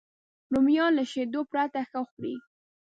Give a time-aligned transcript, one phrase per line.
[0.53, 2.35] رومیان له شیدو پرته ښه خوري